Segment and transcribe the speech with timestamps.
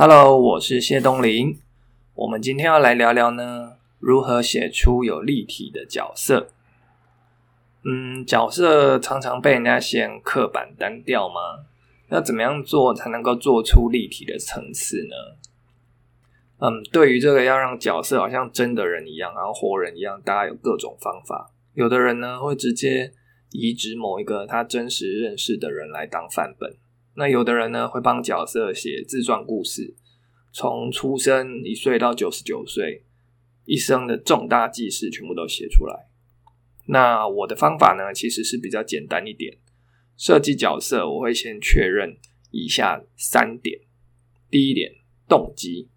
[0.00, 1.58] Hello，我是谢东林。
[2.14, 6.50] 我们今天要来聊聊呢，如何写出有立体的角色。
[7.82, 11.66] 嗯，角色常常被人家嫌刻板单调吗？
[12.10, 15.16] 要怎么样做才能够做出立体的层次呢？
[16.58, 21.50] 嗯，对于这个要让角色好像真的人一样，然后活人一样，大家有各种方法。
[21.74, 23.12] 有的人呢会直接
[23.50, 26.76] 移植某一个他真实认识的人来当范本。
[27.18, 29.96] 那有的人呢，会帮角色写自传故事，
[30.52, 33.02] 从出生一岁到九十九岁，
[33.64, 36.06] 一生的重大记事全部都写出来。
[36.86, 39.58] 那我的方法呢，其实是比较简单一点。
[40.16, 42.16] 设计角色，我会先确认
[42.52, 43.80] 以下三点：
[44.48, 44.92] 第一点，
[45.28, 45.88] 动机，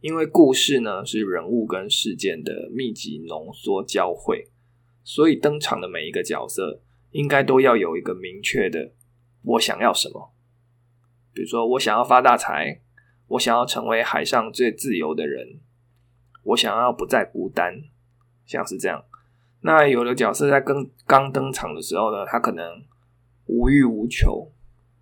[0.00, 4.46] 因为故事呢是人物跟事件的密集浓缩交汇，
[5.02, 6.80] 所以登场的每一个角色
[7.10, 8.92] 应该都要有一个明确的
[9.42, 10.30] 我想要什么。
[11.34, 12.80] 比如说，我想要发大财，
[13.26, 15.60] 我想要成为海上最自由的人，
[16.44, 17.74] 我想要不再孤单，
[18.46, 19.04] 像是这样。
[19.62, 22.84] 那有的角色在跟刚登场的时候呢，他可能
[23.46, 24.52] 无欲无求，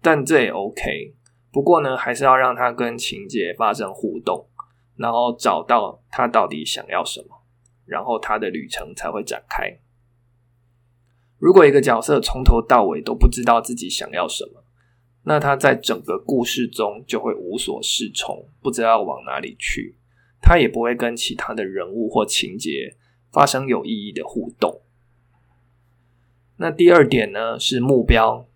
[0.00, 1.14] 但这也 OK。
[1.52, 4.48] 不过呢，还是要让他跟情节发生互动，
[4.96, 7.42] 然后找到他到底想要什么，
[7.84, 9.78] 然后他的旅程才会展开。
[11.38, 14.64] 如果一个角色从头到尾都不知道自己想要什么，
[15.24, 19.96] 那他在整个故事中就会无所适从，不知道往哪里去。
[20.40, 22.96] 他也不会跟其他的人物或情节
[23.30, 24.80] 发生有意义的互动。
[26.56, 28.46] 那第二点呢是目标，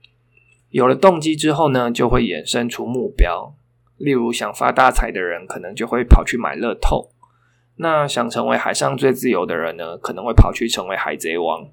[0.70, 3.55] 有了动机之后呢，就会衍生出目标。
[3.97, 7.12] 例如想发大财的人，可能就会跑去买乐透；
[7.77, 11.69] 那想成为海上最自由的人呢，可能会跑去成为海贼王。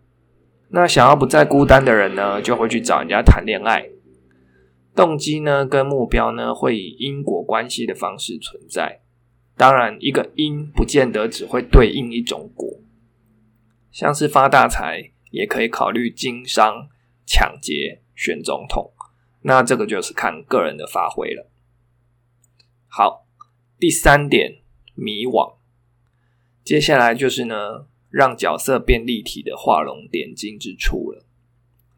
[0.70, 3.90] 那想要不再孤单的人呢，就会去找人家谈恋爱。
[4.96, 9.02] 动机呢，跟目标呢，会以因果关系的方式存在。
[9.58, 12.80] 当然，一个因不见得只会对应一种果，
[13.92, 16.90] 像是发大财，也可以考虑经商、
[17.26, 18.92] 抢劫、选总统。
[19.42, 21.50] 那这个就是看个人的发挥了。
[22.88, 23.26] 好，
[23.80, 24.62] 第三点，
[24.94, 25.56] 迷惘。
[26.64, 31.26] 接下来就是呢，让角色变立体的画龙点睛之处了。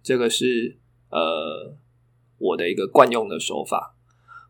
[0.02, 0.78] 这个是
[1.10, 1.78] 呃。
[2.38, 3.96] 我的一个惯用的手法，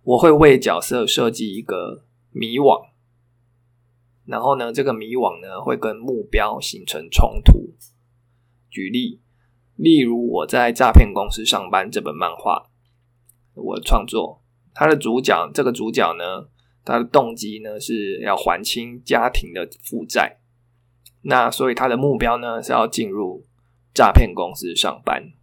[0.04, 2.88] 我会为角色设计一个迷惘，
[4.26, 7.74] 然后呢，这个迷惘呢会跟目标形成冲突。
[8.70, 9.22] 举例，
[9.76, 12.68] 例如我在诈骗公司上班这本漫画，
[13.54, 14.42] 我创作，
[14.74, 16.50] 它的主角，这个主角呢，
[16.84, 20.40] 他的动机呢是要还清家庭的负债，
[21.22, 23.46] 那所以他的目标呢是要进入
[23.94, 25.35] 诈骗公司上班。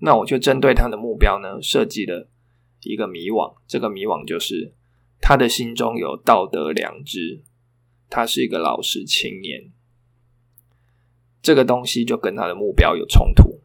[0.00, 2.28] 那我就针对他的目标呢，设计了
[2.82, 3.56] 一个迷惘。
[3.66, 4.74] 这个迷惘就是
[5.20, 7.42] 他的心中有道德良知，
[8.08, 9.72] 他是一个老实青年。
[11.42, 13.60] 这个东西就跟他的目标有冲突。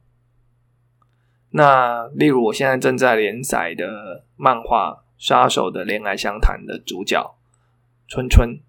[1.52, 7.36] 那例如我现在正在连载的漫画《杀手的恋爱相谈》的主角
[8.08, 8.60] 春春，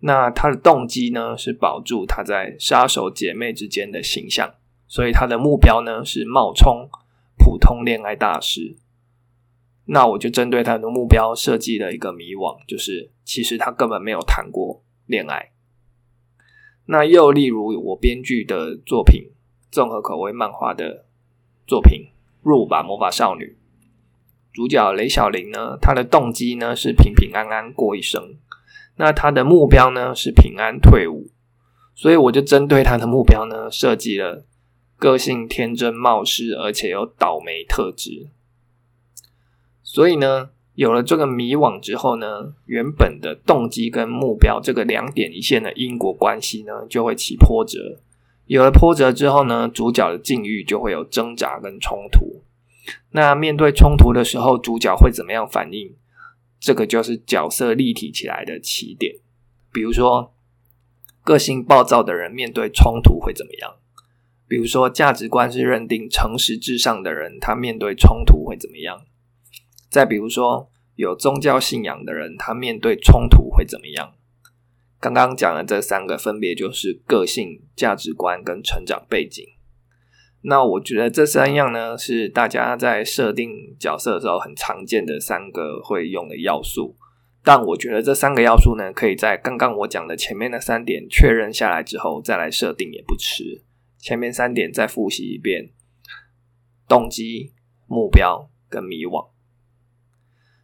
[0.00, 4.54] 那他的动机呢是保住他在杀手姐妹之间的形象。
[4.92, 6.90] 所以他的目标呢是冒充
[7.38, 8.76] 普通恋爱大师，
[9.86, 15.52] 那我就针对他的目标设计了一个迷惘，就是其实他根本没有谈过恋爱。
[16.84, 19.30] 那又例如我编剧的作品，
[19.70, 21.06] 综合口味漫画的
[21.66, 22.02] 作品
[22.42, 23.56] 《入吧魔法少女》，
[24.54, 28.36] 主角雷小玲呢，她的动机呢是平平安安过一生，
[28.96, 31.30] 那她的目标呢是平安退伍，
[31.94, 34.44] 所以我就针对她的目标呢设计了。
[35.02, 38.28] 个性天真冒失，而且有倒霉特质，
[39.82, 47.98] 所以呢，有了这个迷惘之后呢，原本的动机跟目标这个两点一线的因果关系呢，就会起波折。
[48.46, 52.44] 有了波折之后呢，主角的境遇就会有挣扎跟冲突。
[53.10, 55.96] 那面对冲突的时候，主角会怎么样反应？
[56.60, 59.16] 这个就是角色立体起来的起点。
[59.72, 60.32] 比如说，
[61.24, 63.81] 个性暴躁的人面对冲突会怎么样？
[64.52, 69.00] 比如说，价值观是认定诚实至上的人，他面对冲突会怎么样？
[69.88, 74.12] 再比如说，有宗教信仰的人，他面对冲突会怎么样？
[75.00, 79.42] 刚刚讲的这三个，分别就是个性、价值观跟成长背景。
[80.42, 86.94] 那我觉得这三样呢，是大家在设定角色的时候很常见的三个会用的要素。
[87.42, 93.62] 但我觉得这三个要素呢，可以在刚刚我讲的前面的三点确认下来之后，再来设定也不迟。
[94.02, 95.70] 前面三点再复习一遍：
[96.88, 97.52] 动机、
[97.86, 99.28] 目标跟迷惘。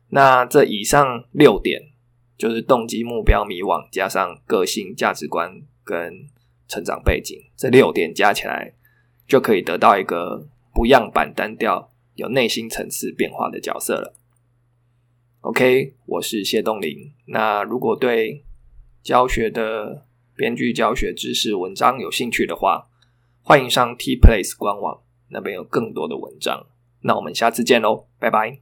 [0.09, 1.93] 那这以上六点，
[2.37, 6.27] 就是动机、目标、迷惘，加上个性、价值观跟
[6.67, 8.75] 成长背景，这六点加起来，
[9.29, 14.17] 就可以得到一个不样板、单调、有内心层次变化的角色了。
[15.43, 17.13] OK，我是谢东林。
[17.27, 18.45] 那如果对
[19.01, 22.89] 教学的编剧教学知识文章有兴趣的话，
[23.49, 26.67] 欢迎上 T Place 官网，那边有更多的文章。
[27.01, 28.55] 那我们下次见喽，拜拜。